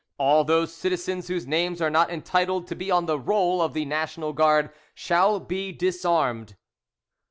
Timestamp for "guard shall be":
4.33-5.71